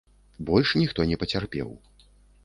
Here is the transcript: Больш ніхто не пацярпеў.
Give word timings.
Больш 0.47 0.71
ніхто 0.81 1.05
не 1.11 1.19
пацярпеў. 1.23 1.69